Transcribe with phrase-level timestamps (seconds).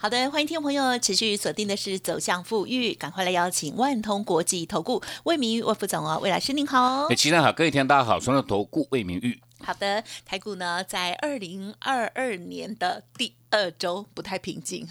[0.00, 7.06] 好的，欢迎听众朋友持续锁定的是走向富裕，赶快来邀请万通国际投顾魏明玉魏副总哦，魏老师您好。
[7.06, 9.40] 哎，齐上好，各位听众大家好，双的投顾魏明玉。
[9.60, 13.34] 好的，台股呢在二零二二年的第。
[13.50, 14.86] 二周不太平静，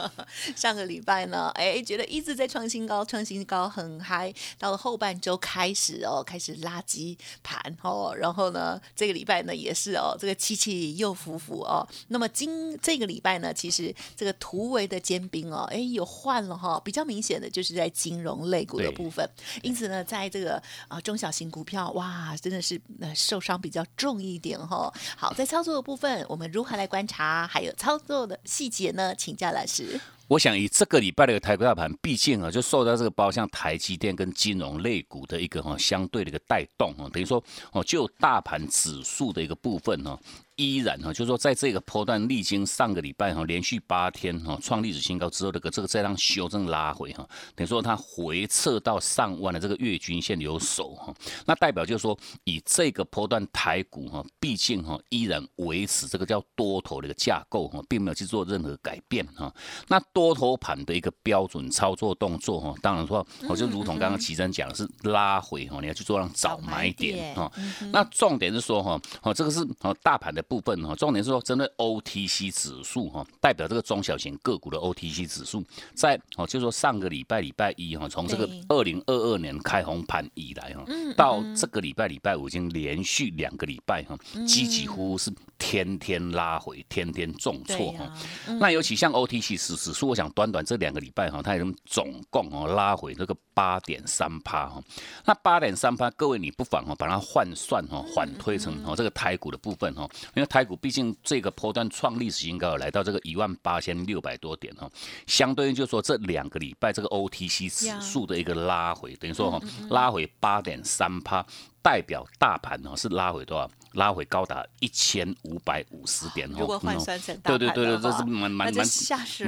[0.56, 11.86] 上个礼拜呢，哎，觉得一直在创新高，创新高很嗨，到了后半周开始哦，开始垃圾盘哦，然后呢，这个礼拜呢也是哦，这个起起又伏伏哦。
[12.08, 19.28] 那么今这个礼拜呢，其实这个突围的尖兵哦，哎，有换了哈，比较明显的就是在金融类股的部分，
[19.62, 24.92] 因此呢，在这个啊中小型股票，哇，真的是呃受伤比较重一点哈。
[25.16, 27.46] 好，在操作的部分，我们如何来观察？
[27.46, 29.14] 还有操做的细节呢？
[29.14, 30.00] 请教老师。
[30.28, 40.16] 我想以这个礼拜的一个台股大盘，毕竟啊，就受到这个包像台积电跟金融类股的一个哈相对的一个带动哈，等于说哦，就大盘指数的一个部分呢。
[40.60, 51.14] 依然哈，就是说在这个波段历经上个礼拜哈，连续八天哈创历史新高之后，这个这个再让修正拉回哈，等于说它回撤到上万的这个月均线有手哈，
[51.46, 59.50] 那代表就是说以这个波段台股哈，毕竟哈依然维持这个叫多头的一个架构哈，并没有去做任何改变哈。
[59.88, 67.50] 那多头盘的一个标准操作动作哈，当然说我就如同刚刚齐真讲的是拉回哈，你要去做让早买点哈。
[67.92, 70.44] 那重点是说哈，哦这个是哦大盘的。
[70.50, 75.62] 部分哈，重点是说针对 OTC 指数哈，代表这个中小型个股的 OTC 指数，
[75.94, 80.84] 在哦，就说上个礼拜礼拜一哈，从这个二零二二年开红盘以来哈，
[81.16, 88.12] 到这个礼拜礼拜五已经连续两个礼拜哈，几几乎是天天拉回，天天重挫哈。
[88.58, 94.82] 那尤其像 OTC 指指数，我想短短这两个礼拜哈，它已经总共哦拉回这个八点三趴哈。
[95.24, 100.08] 那八点三趴，各位你不妨哦把它换算哈，缓推成哦这个台股的部分哈。
[100.34, 104.90] 因为台股毕竟这个波段创历史新高，来到这个一万八千六百多点哈，
[105.26, 111.44] 相对于就说这两个礼拜这个 OTC 指数的一个拉回，等于说哈拉回八点三趴。
[111.82, 113.70] 代表大盘呢是拉回多少？
[113.94, 116.56] 拉回高达一千五百五十点哦。
[116.60, 118.86] 如果换算成对对对对，这是蛮蛮蛮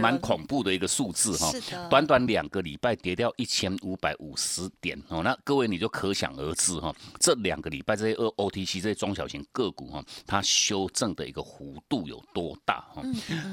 [0.01, 1.53] 蛮恐怖的一个数字哈。
[1.89, 13.03] 短短两个礼拜跌掉一千五百五十点哦，那各位你就可想而知哈，这两个礼拜这些 O O T C 这些中小型个股哈，它修正的一个幅度有多大哈？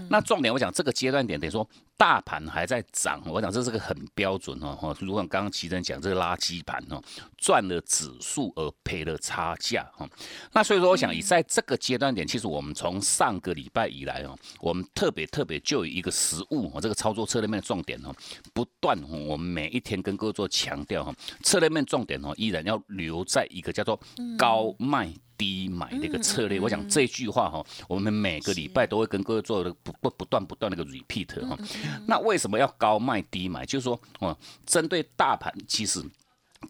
[0.10, 1.68] 那重点我讲这个阶段点等于说。
[2.00, 4.74] 大盘还在涨，我想这是个很标准哦。
[4.74, 7.04] 哈，如果刚刚齐真讲这个垃圾盘哦，
[7.38, 10.08] 赚了指数而赔了差价哈。
[10.54, 18.16] 那所以说，我想以在这个阶段点，其实我们从上个礼拜以来哦，我们特别特别就有一个实物哦，这个操作策略面的重点哦，
[18.54, 24.00] 不断我们每一天跟各位做强调哈，策略面重点哦，依然要留在一个叫做
[24.38, 25.14] 高卖。
[25.40, 31.58] 低买的一个策略，我想这句话哈，我们每个礼拜都会跟各位做的不不不断不断那个 repeat 哈。
[32.06, 33.66] 那为什么要高卖低买？
[33.66, 36.04] 就是说哦，针对大盘，其实。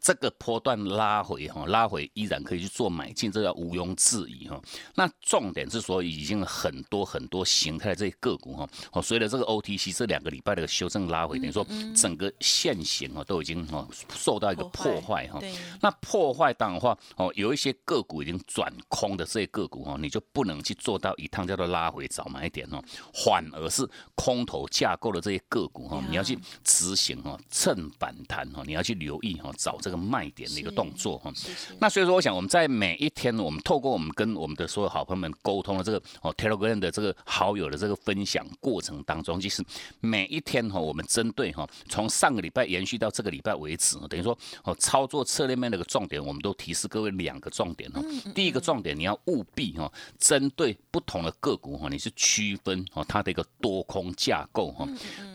[0.01, 4.61] 这个波段拉回哈，拉回依然可以去做买进，这叫毋庸置疑哈。
[4.95, 15.39] 那重点是说，已经很多很多形态的这些个股哈，哦，随着这个 OTC 这两个礼拜的修正拉回，等于说整个线型哦都已经哦受到一个破坏哈。
[15.81, 22.79] 那破坏当的话哦，有一些个股已经转空的这些个股哈，你就不能去做到一趟叫做拉回早买点哦，
[23.25, 29.78] 反而是空头架构的这些个股哈，你要去执行哈，趁反弹哈，你要去留意哈，找。
[29.81, 31.31] 这个卖点的一个动作哈，
[31.79, 39.63] 那所以说我想我们在每一天，我们透过我们跟我们的所有好朋友们沟通的这个哦 Telegram 的这个好友的这个分享过程当中，其实
[40.00, 48.01] 每一天哈，我们针对哈，从上个礼拜延续到这个礼拜为止，等于说哦操作策略面的一个重点，我们都提示各位两个重点哈。
[48.36, 54.88] 第一个重点，你要务必哈，针对不同的个股哈，你是区分哦它的一个多空架构哈，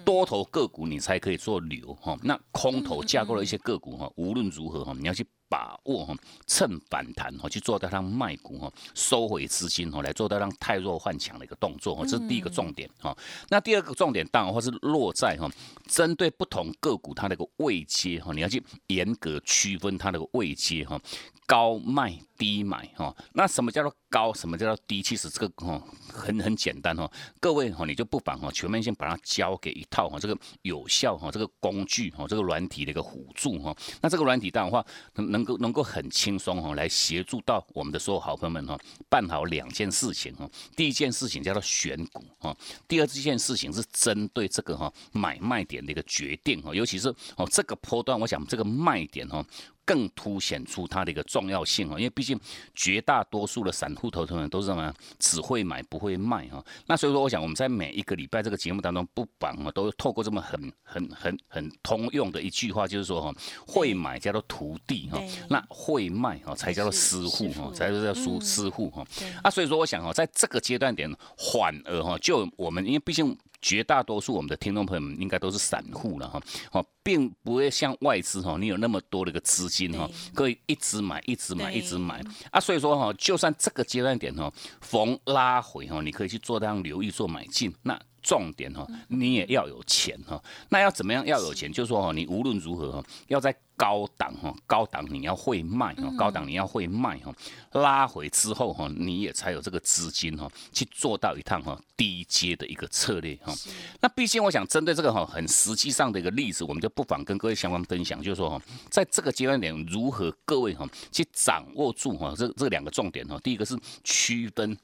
[0.05, 6.15] 多头个股你才可以做流哈，那空头架构的一些个股哈，无无论如何哈，你要去把握哈，
[6.49, 13.17] 趁反弹哈，去做到让卖股哈，收回资金哈，来做到让太弱换强的一个动作哈，这是第一个重点哈。
[13.49, 15.49] 那第二个重点当然或是落在哈，
[15.87, 21.01] 针对不同个股它那个位阶哈，你要去严格区分它那个位阶哈。
[21.47, 24.33] 高卖低买哈，那什么叫做高？
[24.33, 25.03] 什么叫做低？
[25.03, 25.81] 其实这个哈
[26.13, 33.77] 很很简单哈，各位哈你就不妨哈全面性把它交给一套哈这个有效哈这个工具哈这个软体的一个辅助哈。
[34.01, 40.49] 那这个软体当然话能能够能够很轻松哈来协助到我们的所有好朋友们哈办好两件事情哈。
[40.75, 42.57] 第一件事情叫做选股哈，
[42.89, 49.45] 第二件事情是针对这个哈买卖点的一个决定哈，尤其是哦这个波段，我想这个卖点哈。
[49.85, 52.39] 更凸显出它的一个重要性哦，因为毕竟
[52.75, 56.65] 绝大多数的散户投资人都是什么，只会买不会卖哈。
[56.87, 63.35] 那所以说，我想我们在每一个礼拜这个节目当中，不妨啊，都透过这么很很很很通用的一句话，就是说哈，
[63.67, 69.05] 会买叫做徒弟哈，那会卖哈才叫做师傅哈，才是叫师师傅哈。
[69.43, 73.37] 啊，所以说我想哈，在这个阶段点，反而哈，就我们因为毕竟。
[73.65, 76.39] 绝大多数我们的听众朋友们应该都是散户了哈，
[76.73, 82.61] 哦，并不会像外资哈，你有那么多的一个资金哈，可以一直买、一直买、一直买啊。
[82.61, 84.53] 所以说哈，就算这个阶段点哈，
[84.83, 87.75] 逢拉回哈，你可以去做这样留意做买进。
[87.83, 90.43] 那重点哈，你也要有钱哈。
[90.71, 91.71] 那要怎么样要有钱？
[91.71, 93.55] 就是说哈，你无论如何哈，要在。
[93.77, 97.35] 高档哈，高档你要会卖哈，高档你要会卖哈，
[97.73, 103.53] 拉回之后哈，你也才有这个资金哈，去做到一趟哈低阶的一个策略哈。
[104.01, 114.79] 那毕竟我想针对这个哈很实际上的一个例子，我们就不妨跟各位相关分享，就是说哈，在这个阶段点如何各位哈去掌握住哈这这两个重点哈，第一个是区分。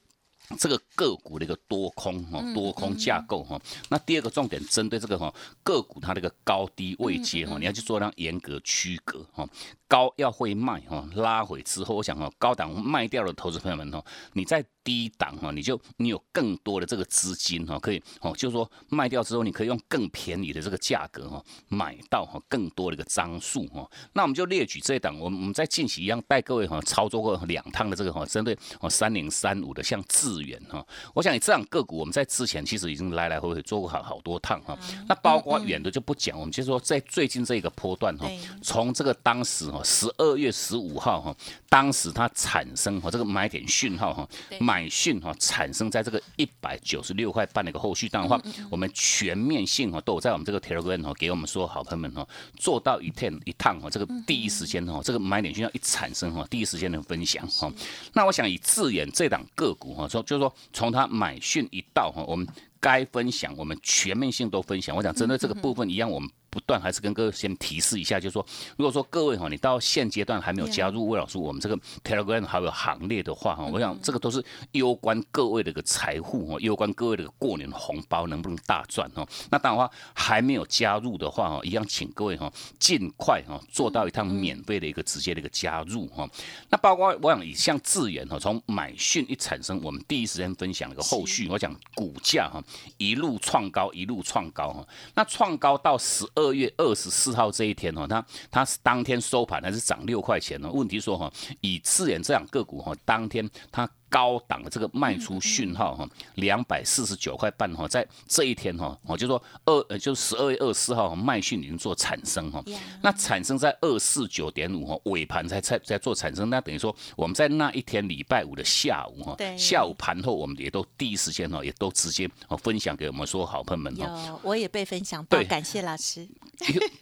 [0.58, 3.60] 这个个股的一个多空哈，多空架构哈。
[3.88, 5.32] 那第二个重点，针对这个哈
[5.62, 9.48] 个股它的一个高低位阶哈，你要去做那严格区隔哈。
[9.90, 14.00] 高要会卖哈，拉回之后，我想哦，高档卖掉的投资朋友们哦，
[14.34, 23.84] 你在低档哈，你就你有更多的这个资金哈，可以哦，就是说卖掉之后，你可以用更便宜的这个价格哈，买到哈更多的一个张数哈。
[24.12, 34.78] 那我们就列举这一档，我们我们在近期一样带各位哈操作过两趟的这个哈，针对哦三零三五的像智远哈，我想你这样个股，我们在之前其实已经来来回回做过好好多趟哈。
[35.08, 38.28] 那包括远的就不讲，我们就说在最近这个波段哈，
[38.62, 39.79] 从这个当时哈。
[39.84, 41.34] 十二月十五号哈，
[41.68, 44.28] 当时它产生哈这个买点讯号哈，
[44.60, 48.40] 买讯哈产生在这个一百九十六块半的一个后续单的话，
[48.70, 57.72] 我们全面性哈都有在我们这个 Telegram 哈给我们所有好朋友们哈做到一天一趟哈这个第一时间哈这个买点讯号一产生哈第一时间的分享哈。
[58.12, 62.46] 那我想以智远这档个股哈说就是说从它买讯一到哈，我们
[62.80, 64.96] 该分享我们全面性都分享。
[64.96, 66.28] 我想针对这个部分一样我们。
[66.52, 68.44] 不断还是跟各位先提示一下，就是说，
[68.76, 79.24] 如果说各位哈，你到现阶段还没有加入魏老师我们这个 Telegram 好友行列的话哈，我想这个都是攸关各位的一个财富哈，攸关各位的过年红包能不能大赚哈。
[79.48, 86.28] 那当然话还没有加入的话哈，一样请各位哈尽快哈做到一趟免费的一个直接的一个加入哈。
[86.68, 92.60] 那包括我想以像智远哈，从买讯一产生，我们第一时间分享一个后续，我讲股价哈
[92.98, 96.50] 一路创高一路创高哈，那创高到十二。
[96.50, 100.68] 月二十四号这一天哦，它它是当天收盘还是涨六块钱呢？
[100.70, 103.88] 问题说哈，以次元这两个股哈，当天它。
[104.10, 112.62] 高档的这个卖出讯号哈，两百四十九块半哈，在这一天哈，我就说二呃，就十二月二十四号卖讯已经做产生哈，
[113.02, 124.40] 那产生在二四九点五哈，尾盘才才在做产生，那等于说我们在那一天礼拜五的下午哈，下午盘后我们也都第一时间哈，也都直接哦分享给我们所有好朋友们哈。
[124.42, 126.28] 我也被分享到，感谢老师。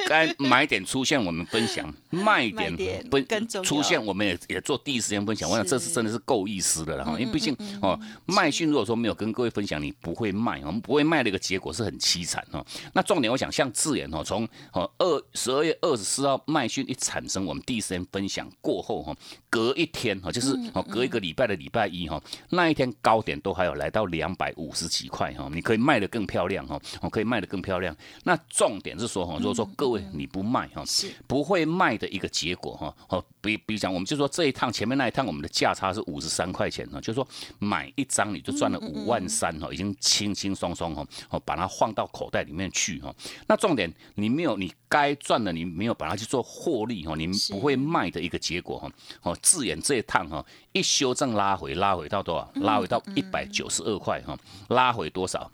[0.06, 2.76] 该买点出现我们分享， 卖点
[3.10, 6.97] 分出现我们也也做第一时间分享，我想这次真的是够意思的。
[7.18, 12.64] 因为毕竟哦，卖讯如果说没有跟各位分享，你不会卖，我们不会卖的一个结果是很凄惨哦。
[12.92, 19.16] 那重点我想像智研哦，从哦二十二月二十四号卖讯一产生，我们第一时间分享过后哈，
[19.50, 27.96] 隔一天哈，就是哦隔一个礼拜的礼拜一哈，那一天高点都还有来到两百五十几块哈，你可以卖的更漂亮哈，我可以卖的更漂亮。
[28.24, 30.82] 那重点是说哈，如果说各位你不卖哈，
[31.26, 36.86] 不会卖的一个结果哈，哦比比如讲，我们就说这一趟前面那一趟我们的价差是五十三块钱。
[37.00, 37.26] 就是说
[37.58, 43.14] 买一张你就赚了五万三哈，已经轻轻松松哈，哦把它放到口袋里面去哈。
[43.46, 48.90] 那重点你没有你该赚的你没有把它去做获利哈，你不会卖的一个结果哈。
[49.22, 50.44] 哦，自演这一趟哈。
[50.72, 52.48] 一修正拉回，拉回到多少？
[52.60, 54.38] 拉回到一百九十二块哈，
[54.68, 55.50] 拉回多少？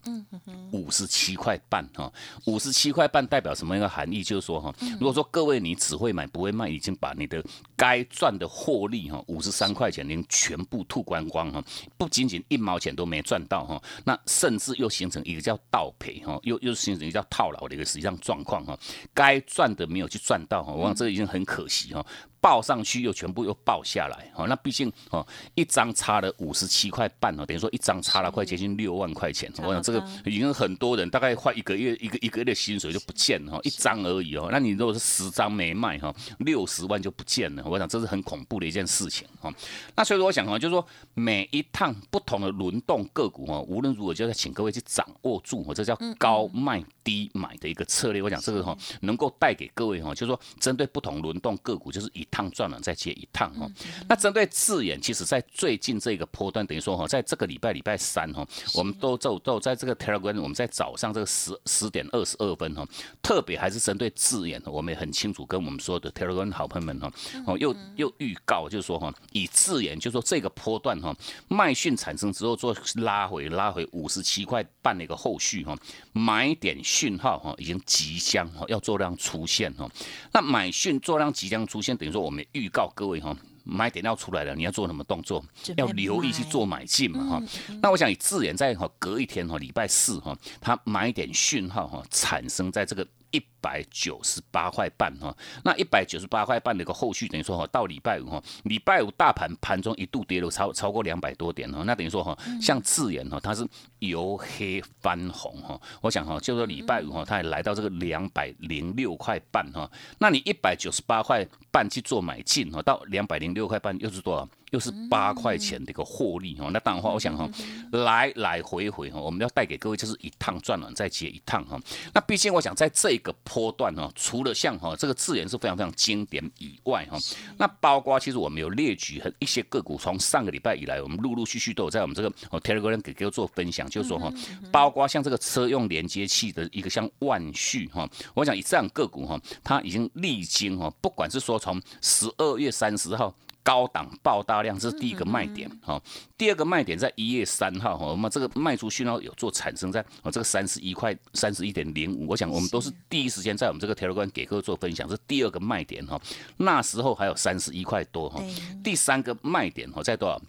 [0.73, 2.13] 五十七块半哈，
[2.47, 4.23] 五十七块半代表什么一个含义？
[4.23, 7.43] 就是说哈，如果说各位你只会买不会卖，已经把你的
[7.85, 11.63] 该赚的获利哈，五十三块钱您全部吐光光哈，
[11.99, 18.79] 不仅仅一毛钱都没赚到哈，那甚至又形成一个叫倒赔哈，又又形成一个叫套牢的一个实际上状况哈，
[19.13, 22.03] 该赚的没有去赚到哈，我想这已经很可惜哈。
[22.41, 29.51] 报上去又全部又报下来，哦，那毕竟哦，一张差了五十七块半哦，等于说一张差了快接近六万块钱。
[29.63, 34.51] 我想这个已经很多人大概快一个月一个一个月的薪水就不见了哈，一张而已哦。
[34.53, 37.63] 那你如果是十张没卖哈，六十万就不见了。
[37.75, 39.53] 我想这是很恐怖的一件事情哈。
[39.97, 48.23] 那所以说我想哈，就是说每一趟不同的轮动个股哈，无论如何就要请各位去掌握住我，这叫高卖低买的一个策略。
[48.23, 53.69] 我想这个哈能够带给各位哈，就是说针对不同轮动个股，就是一趟赚了再接一趟哈。
[54.09, 62.87] 那针对字眼，其实在最近这个波段，等于说哈，在这个礼拜礼拜三哈，我们都都都在这个 Telegram，我们在早上这个十十点二十二分哈，
[63.23, 67.13] 特别还是针对字眼，我们也很清楚跟我们说的 Telegram 好朋友们哈，
[67.47, 75.77] 哦又又预告就是说哈，以字眼就是说这个波段哈，卖讯产生之后做拉回拉回五十七块半的一个后续哈，
[76.13, 79.89] 买点讯号哈已经即将哈要做量出现哈，
[80.33, 82.25] 那买讯做量即将出现，等于说。
[82.25, 85.45] 我们预告各位哈，买点要出来了，你要做什么动作？
[85.77, 87.43] 要留意去做买进嘛哈。
[87.83, 93.07] 那我想以自然在哈隔一天哈，礼拜四哈，它买点讯号哈产生在这个。
[93.31, 103.67] 一百九十八块半哈，那一百九十八块半的一个后续，等于说哈，到礼拜五哈，礼拜五大盘盘中一度跌了超超过两百多点哈，那等于说哈，像智研哈，它是
[104.01, 114.47] 由黑翻红哈，我想哈，就说礼拜五哈，它也来到这个两百零六块半哈，那你一百九十八块半去做买进哈，到两百零六块半又是多少？
[114.75, 117.49] 又是八块钱的一个获利哈，那当然话，我想哈，
[117.93, 121.81] 来来回回哈，我们要带给各位就是一趟赚了再接一趟哈。
[122.13, 127.17] 那毕竟我想在这个波段哈，除了像哈这个字眼是非常非常经典以外哈，
[127.57, 132.29] 那包括其实我们有列举很一些个股，从上个礼拜以来，我们陆陆续续都有在我们这个
[132.61, 134.29] Telegram 给各位做分享，就是说哈，
[134.73, 143.33] 包括像这个车用连接器的一个像万旭哈，我想以这样个股哈，它已经历经哈，不管是说从十二月三十号。
[143.65, 146.01] 高档爆大量，这是第一个卖点哈。
[146.37, 156.21] 第二个卖点在一月三号哈，我们这个卖出讯号有做产生在哦这个三十一块三十一点零五，我想我们都是第一时间在我们这个 Telegram 给客做分享，是第二个卖点哈。
[156.59, 158.43] 那时候还有三十一块多哈。
[158.85, 160.41] 第三个卖点哈在多少？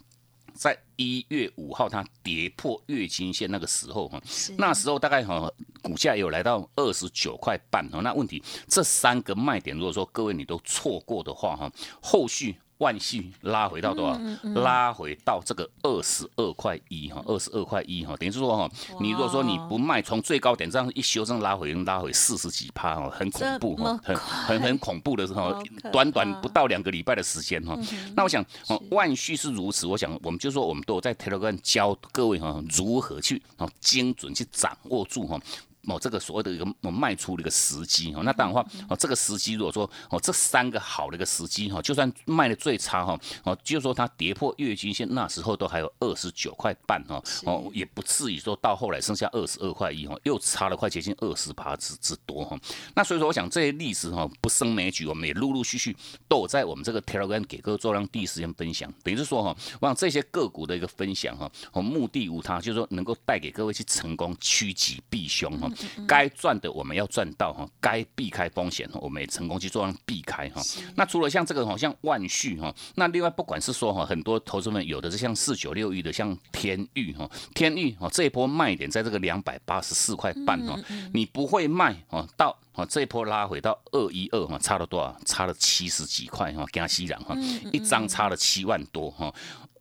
[0.54, 4.22] 在一月五号它跌破月均线那个时候哈，
[4.58, 5.50] 那时候大概哈
[5.82, 8.02] 股价有来到二十九块半哈。
[8.02, 12.58] 那问题这三个卖点，如果说各位你都错过的话哈，后续。
[12.80, 14.20] 万系拉回到多少？
[14.62, 25.56] 拉回到这个二十二块一哈，二十二块一哈，等于是说哈，你如果说你不卖，从最高点这样一修正拉回，拉回四十几趴哈，很恐怖哈，很很很恐怖的时候，
[25.92, 27.78] 短短不到两个礼拜的时间哈。
[28.16, 28.44] 那我想，
[28.92, 35.40] 万续是如此，我想我们就说我们都有在 Telegram 教各位哈，如何去啊精准去掌握住哈。
[35.88, 52.58] 哦，这个所谓的一个卖出的一个时机哈，那当然话哦，这个时机如果说哦，这三个好的一个时机哈，就算卖的最差哈，哦，就说它跌破月均线那时候都还有二十九块半哈，哦，也不至于说到后来剩下二十二块一哈，又差了快接近二十八之之多哈。
[52.96, 55.96] 那所以说，我想这些例子哈不胜枚举，我们也陆陆续续
[56.28, 58.92] 都有在我们这个 Telegram 给各位做让第一时间分享。
[59.04, 65.70] 等于是说哈，我想这些个股的一个分享哈，哦，目的无他，就是说能够带给各位去成功趋吉避凶哈。
[66.08, 70.62] 该赚的我们要赚到哈，该避开风险我们也成功去做让避开哈。
[70.96, 80.80] 那除了像这个好像万旭哈，那另外不管是说哈，很多投资们有的是像四九六一的像天域哈，天域哈这一波卖点在这个两百八十四块半哈，
[81.14, 85.16] 你不会卖哦，到哦这一波拉回到二一二哈，差了多少？
[85.26, 87.36] 差了七十几块哈，加西然哈，
[87.72, 89.34] 一张差了七万多哈。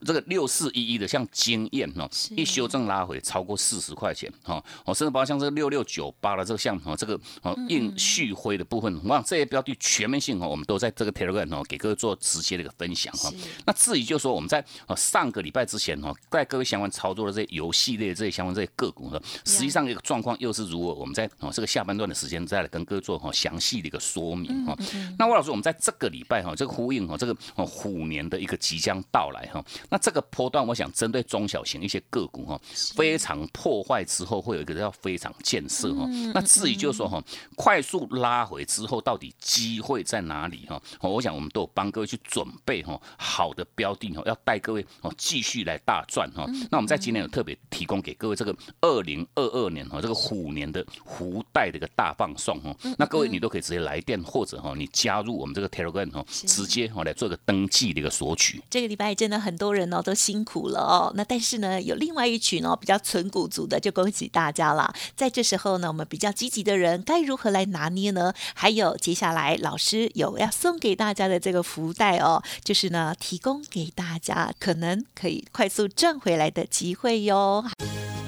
[0.05, 13.33] 这个六四一一的像经验哦，一修正拉回超过四十块钱哈，哦，甚至包括像这个六六九八的这个像哦，这个哦硬续辉的部分，我想这些标的全面性哦，我们都在这个 Telegram 哦给各位做直接的一个分享哈。
[13.65, 20.95] 那至于就说我们在哦上个礼拜之前哦，在各位相关操作的这些游戏类这些相关这些个股呢，实际上一个状况又是如何？
[20.95, 24.77] 我们在哦这个下半段的时间再来跟各位做哈详细的一个说明哈。
[25.19, 29.65] 那魏老师，我们在这个礼拜哈，这个呼应哈，这个哦虎年的一个即将到来哈。
[29.95, 32.61] 那这个波段，我想针对中小型一些个股哈，
[32.97, 36.05] 非常破坏之后，会有一个叫非常建设哈。
[36.35, 37.23] 那至于就是说哈，
[37.55, 40.83] 快速拉回之后，到底机会在哪里哈？
[41.01, 46.45] 我想我们都有帮各位去准备哈，好的标的哈，要带各位哦继续来大赚哈。
[46.73, 52.75] 那我们在今年有特别提供给各位这个二零二二年哈这个虎年的虎带的一个大放送哈。
[52.99, 58.61] 那各位你都可以直接来电或者哈你加入我们这个 Telegram 哈，直接哈来做个登记的一个索取。
[58.69, 61.13] 这个礼拜真的很多人哦都辛苦了哦。
[61.15, 64.95] 那但是呢，有另外一群哦比较纯股族的，就恭喜大家了。
[65.17, 68.33] 在这时候呢，我们比较积极的人该如何来拿捏呢？
[68.55, 77.65] 还有接下来老师有要送给大家的这个福袋哦，就是呢提供给大家可能可以快速赚回来的机会哟。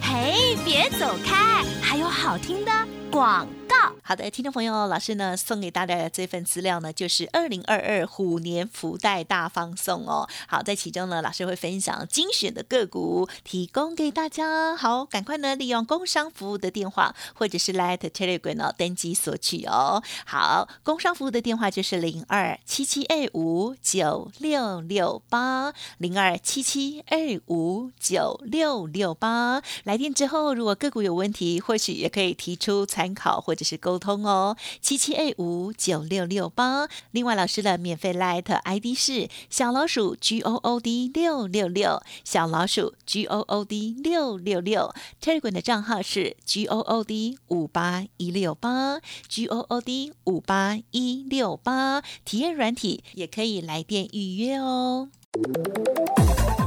[0.00, 2.70] 嘿，别走开，还有好听的
[3.10, 3.46] 广。
[4.02, 10.28] 好的，听众朋友，老师呢送给大家的这份资料呢，就是二零二二虎年福袋大放送哦。
[10.46, 14.76] 好，在其中呢，老师会分享精选的个股，提供给大家。
[14.76, 20.02] 好，赶快呢利用工商服务的电话，或者是 Light Telegram 哦登记索取哦。
[20.24, 29.62] 好，工商服务的电话就是零二七七二五九六六八零二七七二五九六六八。
[29.84, 33.96] 来电之后，如果个股有问题，或许也可以提出参考或者是沟。
[33.98, 36.86] 通哦，七七 A 五九六六八。
[37.10, 44.94] 另外，老师的免费 Light ID 是小老鼠 G O O D 六六六，小老鼠 G O O D 六六六。
[45.20, 52.02] Telegram 的账号是 G O O D 五八一六八，G O O D 五八一六八。
[52.24, 55.08] 体验软体也可以来电预约哦。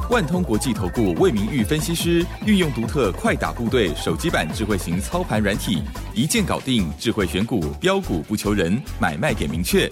[0.10, 5.84] 万通国际投顾魏明玉分析师运用独特快打部队手机版智慧型操盘软体，
[6.16, 9.88] 一键搞定智慧选股标股不求人，买卖点明确，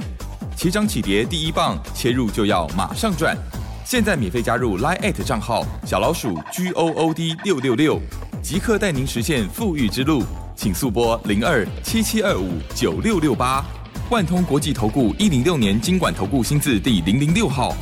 [0.55, 3.37] 起涨起跌第一棒，切入就要马上赚。
[3.85, 8.01] 现在免费加入 Line 账号小老鼠 G O O D 六六六，
[8.41, 10.23] 即刻带您实现富裕之路，
[10.55, 13.63] 请速拨零二七七二五九六六八。
[14.09, 17.75] 万通国际投顾一零六年经管投顾新字第零零六号。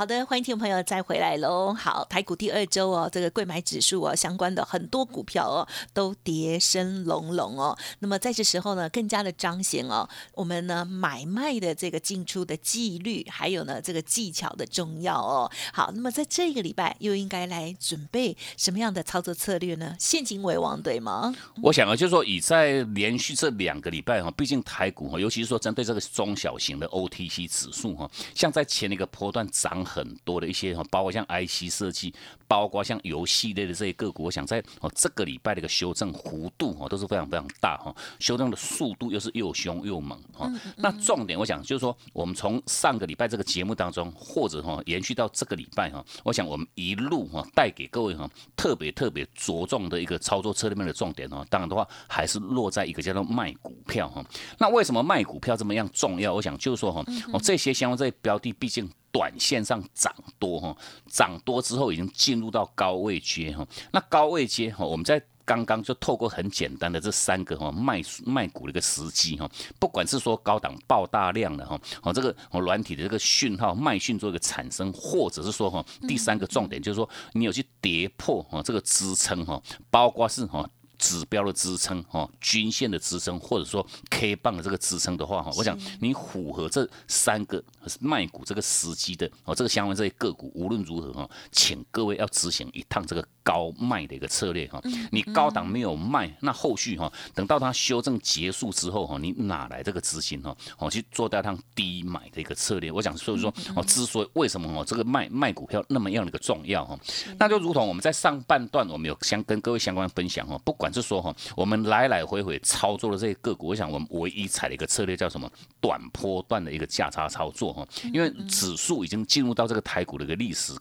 [0.00, 1.74] 好的，欢迎听众朋友再回来喽。
[1.74, 7.76] 好，台股第二周哦，这个贵买指数哦，相关的很多股票哦，都跌声隆隆哦。
[7.98, 15.52] 那么在这时候呢，更加的彰显哦，我们呢买卖的这个进出的纪律，还有呢这个技巧的重要哦。
[15.70, 19.94] 好，那么在这个礼拜又应该来准备什么样的操作策略呢？
[19.98, 21.34] 现金为王，对吗？
[21.62, 29.86] 我想啊，就是说以在连续这两个礼拜哈，毕竟台股哈，尤其是说针对这个中小型的 OTC 指数哈，像在前一个波段涨。
[29.90, 32.14] 很多的一些哈，包括像 IC 设计，
[32.46, 40.48] 包括像游戏类的这些个股，我想在哦这个礼拜的一个修正幅度哈都是非常非常大哈，修正的速度又是又凶又猛哈。
[40.76, 54.24] 那重点我想就是说，我们从上个礼拜这个节目当中，或者哈延续到这个礼拜哈，我想我们一路哈带给各位哈特别特别着重的一个操作策略面的重点哦，当然的话还是落在一个叫做卖股票哈。
[54.58, 56.32] 那为什么卖股票这么样重要？
[56.32, 58.88] 我想就是说哈，哦这些相关这些标的，毕竟。
[59.12, 63.66] 短线上涨多哈，涨多之后已经进入到高位阶哈。
[63.92, 80.68] 那高位阶哈，我们在刚刚就透过很简单的这三个哈卖卖股的一个时机哈，不管是说高档爆大量的哈，哦这个软体的这个讯号卖讯做一个产生，或者是说哈第三个重点就是说你有去跌破哈这个支撑哈，包括是哈。
[81.00, 87.60] 指标的支撑，哦，均线的支撑，或者说 K 棒的这个支撑的话，哈，我想你符合这三个
[87.98, 93.26] 卖股这个时机的，哦，这个相关这些个股，无论如何，哈，请各位要执行一趟这个。
[93.42, 100.56] 高卖的一个策略哈，你高档没有卖，那后续哈，等到它修正结束之后哈，你哪来这个资金哈？
[100.78, 102.92] 哦，去做掉趟低买的一个策略。
[102.92, 106.96] 我想所以说哦，之所以为什么哦，这个卖卖股票那么样的一个重要哈，
[107.38, 115.50] 那就如同我们在上半段我们有相跟各位相关分享哦，不管是说哈，我们来来回回操作的这些个股，我想我们唯一踩的一个策略叫什么？
[115.80, 120.72] 短波段的一个价差操作哈，因为指数已经进入到这个台股的一个历史。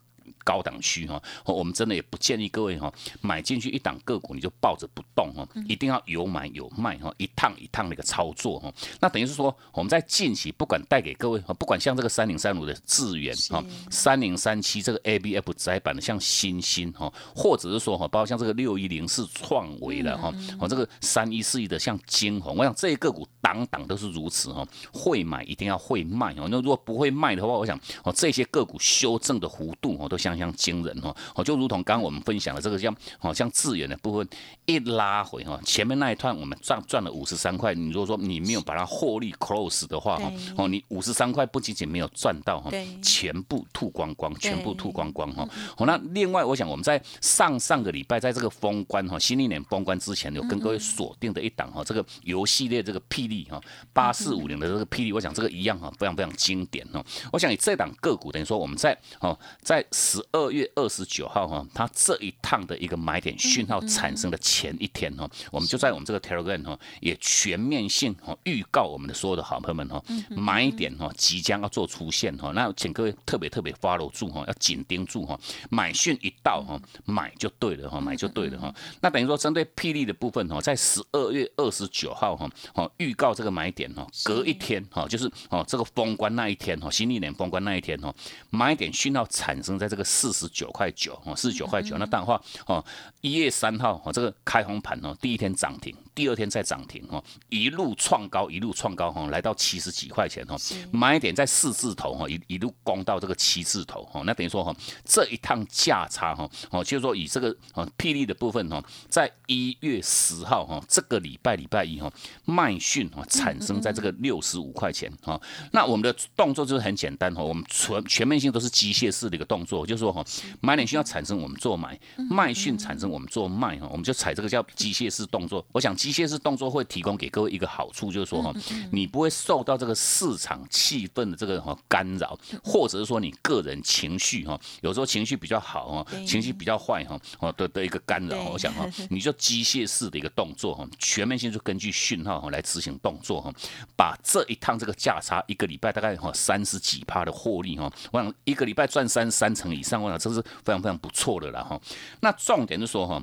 [0.49, 8.73] 高档区哈，我们真的也不建议各位哈买进去一档个股你就抱着不动哈，一定要有买有卖哈，一趟一趟的一个操作哈。
[8.99, 26.47] 那等于是说我们在近期不管带给各位，不管像这个三零三五的智源哈，三零三七这个 A B F 窄板的像新星哈，或者是说哈，包括像这个六一零四创维的哈，我这个三一四一的像金红，我想这些个股档档都是如此哈，会买一定要会卖哦。
[26.49, 30.49] 那如果不会卖的话，我想哦这些个股修正的幅度哦都相信。
[30.49, 34.25] 常惊人哦，哦，就如同刚刚我们分享的这个像哦像资源的部分
[34.65, 42.71] 一拉回哈，前面那一段我们赚赚了五十三块，你如果说你没有把它获利 close 的话哈，哦，你五十三块不仅仅没有赚到哈，
[43.03, 45.45] 全部吐光光，全部吐光光哈。
[45.75, 53.59] 好，那另外我想我们在上上个礼拜在这个封关哈，新历年封关之前有跟各位锁定的一档哈，这个游戏列这个霹雳哈，
[53.91, 57.03] 八四五零的这个霹雳，我想这个一样哈，非常非常经典哦。
[57.33, 75.39] 我想以这档个股等于说我们在哦，在十二月二十九号哈，它这一趟的一个买点讯号产生的前一天哈，我们就在我们这个 Telegram 哈，也全面性哈预告我们的所有的好朋友们哈，买点哈即将要做出现哈，那请各位特别特别 follow 住哈，要紧盯住哈，
[75.69, 78.73] 买讯一到哈，买就对了哈，买就对了哈。
[79.01, 88.13] 那等于说针对霹雳的部分哈，在十二月二十九号哈，哦预告这个买点哈，隔一天哈，就是哦这个封关那一天哈，新历年封关那一天哈，
[88.49, 91.95] 买点讯号产生在这个四十九块九哦，四十九块九。
[91.99, 92.83] 那当然话哦，
[93.21, 100.57] 一月三号哦，这个开红盘哦，第一天涨停，第二天再涨停哦，一路创高，一路创高哈，来到七十几块钱哦，
[100.91, 112.11] 买点在四字头哈，一一路攻到这个七字头哦，那等于说哈，这一趟价差哈，哦，就是说以这个哦霹雳的部分哈，在一月十号哈，这个礼拜礼拜一哈，
[112.45, 115.39] 卖讯哈产生在这个六十五块钱哈，
[115.71, 120.25] 那我们的动作就是很简单哈，我们全全面性都是机械式的一个动作，就是说哈，
[120.61, 125.63] 买点需要产生我们做买，卖讯产生我们做卖哈，我们就采这个叫机械式动作。
[125.71, 128.53] 我想机械式动作会提供给各位一个好处，就是说哈，
[128.91, 138.49] 你不会受到这个市场气氛的这个哈干扰，或者是说你个人情绪哈，有时候情绪比较好哈，情绪比较坏哈，哦的的一个干扰。
[138.51, 143.51] 我想哈， 你就机械式的一个动作哈，全面性就根据讯号哈来执行动作哈，
[143.95, 151.79] 把这一趟这个价差一个礼拜大概哈三十几趴的获利哈，我想一个礼拜赚三三成以上，上万了这是非常非常不错的了哈。
[152.21, 153.21] 那重点是说哈。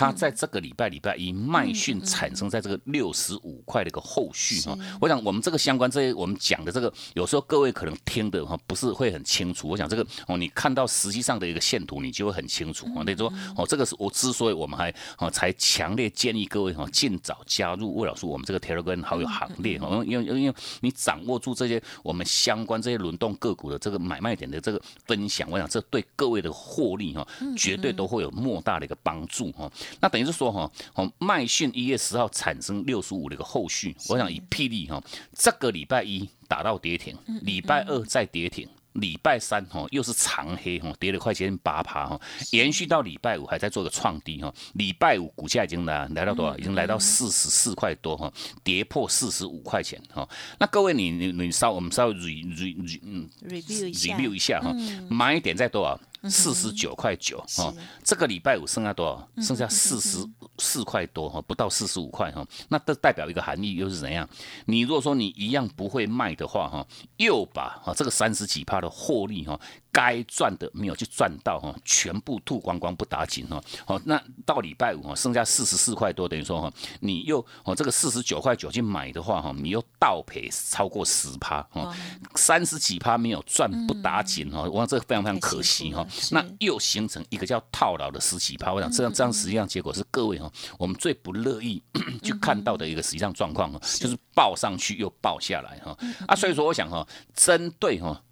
[0.00, 9.68] 它在这个礼拜礼拜一卖讯产生在这个六十五块的一个后续哈，我想我们这个相关这些我们讲的这个，有时候各位可能听的哈不是会很清楚。
[9.68, 13.02] 我想这个哦，你看到实际上的一个线图，你就会很清楚啊。
[13.04, 29.70] 那说哦，这个是我之所以我们还哦才强烈建议各位哈尽早加入魏老师我们这个 Telegram 好友行列哈，因为因为因为你掌握住这些我们相关这些轮动个股的这个买卖点的这个分享，我想这对各位的获利哈绝对都会有莫大的一个帮助哈。
[30.00, 35.02] 那等于是说哈，哦，麦讯一月十号产生六十五的一个后续，我想以霹雳哈，
[35.34, 38.68] 这个礼拜一打到跌停，礼拜二再跌停。
[38.94, 44.52] 礼拜三哈又是长黑哈，跌了快接近八趴哈，延续到礼拜五还在做个创低哈。
[44.74, 46.58] 礼拜五股价已经来来到多少？
[46.58, 48.30] 已经来到四十四块多哈，
[48.64, 50.28] 跌破四十五块钱哈。
[50.58, 54.74] 那各位你你你稍我们稍微 re re re 嗯 review 一下哈，
[55.08, 55.98] 买点在多少？
[56.24, 57.72] 四十九块九哈。
[58.02, 59.42] 这个礼拜五剩下多少？
[59.42, 60.18] 剩下四十
[60.58, 62.44] 四块多哈，不到四十五块哈。
[62.68, 64.28] 那这代表一个含义又是怎样？
[64.64, 66.84] 你如果说你一样不会卖的话哈，
[67.18, 68.80] 又把啊这个三十几趴。
[68.80, 69.60] 的获利哈。
[69.92, 73.60] 该赚的没有去赚到哈，全部吐光光不打紧哈。
[73.84, 81.94] 好，那到礼拜五哈，剩下四十四块多，等于说哈，你又哦这个四十九块九去买的话哈，你又倒赔超过十趴哈，
[82.36, 86.06] 三十几趴没有赚不打紧哈，我想这个非常非常可惜哈。
[86.30, 91.82] 那又形成一个叫套牢的十几趴，我想这样这样实际上结果是各位哈，我们最不乐意
[92.22, 95.96] 去看到的一个实际上状况哈，就是报上去又报下来哈。
[96.26, 98.22] 啊，所以说我想哈，针对哈。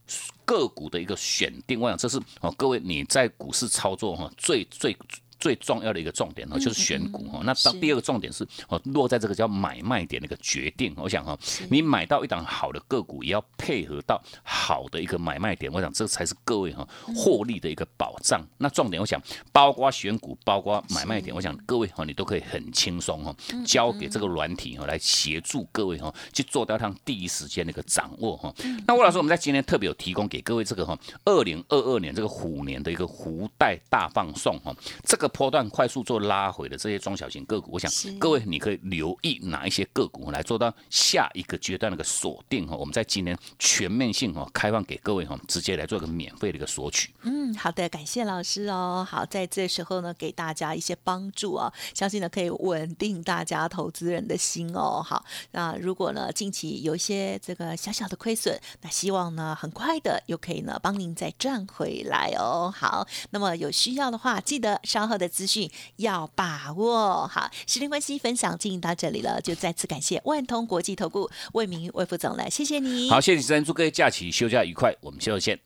[0.48, 4.96] 个股的一个选定，我想这是哦，各位你在股市操作哈，最最。
[5.38, 7.40] 最重要的一个重点呢，就是选股哈。
[7.44, 10.92] 那当第二个重点是哦，落在这个叫买卖点的一个决定。
[10.96, 11.38] 我想哈，
[11.70, 15.72] 你买到一档好的个股，也要配合到好的一个买卖点。
[15.72, 18.44] 我想这才是各位哈获利的一个保障。
[18.58, 19.22] 那重点，我想
[19.52, 28.52] 包括选股，包括买卖点，我想各位哈，你都可以很轻松哈，交给这个软体哈来协助各位哈去做到它第一时间的一个掌握哈。
[28.86, 34.74] 那魏老师，我们在今天特别有提供给各位这个哈，二零二二年这个虎年的一个福袋大放送哈，
[35.04, 35.27] 这个。
[35.28, 42.76] 波段快速做拉回的这些中小型个股，我想各位你可以留意哪一些个股来做到下一个阶段的一个锁定哈。
[42.76, 47.14] 我们在今年全面性哈开放给各位哈，直接来做一个免费的一个索取。
[47.22, 49.06] 嗯，好的，感谢老师哦。
[49.08, 55.02] 好，在这时候呢，给大家一些帮助哦，相信呢可以稳定大家投资人的心哦。
[55.02, 62.72] 好，那如果呢近期有一些这个小小的亏损，那希望呢很快的又可以呢帮您再赚回来哦。
[62.74, 65.28] 好，那么有需要的话，记得稍后的。
[65.28, 73.08] 资讯要把握好，时间关系，分享进行到这里了，就再次感谢万通国际投顾魏明魏副总了，谢谢你。
[73.08, 75.56] 好，谢谢主持人，祝各位假期休假愉快，我们下周见。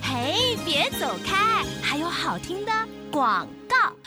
[0.00, 1.64] 嘿，别走开。
[1.82, 2.72] 还有好听的
[3.10, 3.46] 广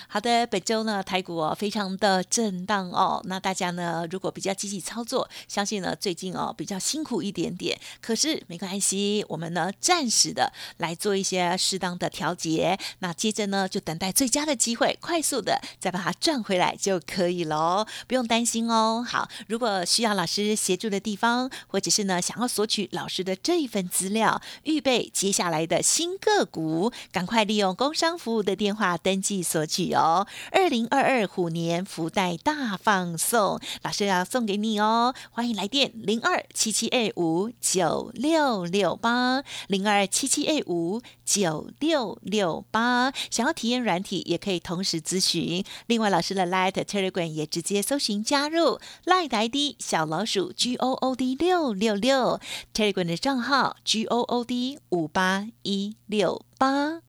[0.07, 19.05] 好的，本周呢台股哦非常的震荡哦，那大家呢如果比较积极操作，相信呢最近哦比较辛苦一点点，可是没关系，我们呢暂时的来做一些适当的调节，那接着呢就等待最佳的机会，快速的再把它赚回来就可以喽，不用担心哦。
[19.07, 29.99] 好，如果需要老师协助的地方，或者是呢想要索取老师的这一份资料，预备接下来的新个股，赶快利用工商服务的电话登记索取哦。
[29.99, 35.13] 哦，二零二二虎年福袋大放送，老师要送给你哦！
[35.29, 43.11] 欢迎来电零二七七二五九六六八零二七七二五九六六八。
[43.29, 45.65] 想要体验软体，也可以同时咨询。
[45.87, 52.39] 另外，老师的 Light Telegram 也直接搜寻加入 Light ID 小老鼠 G O O D 六六六
[52.73, 57.08] Telegram 的账号 G O O D 五八一六八。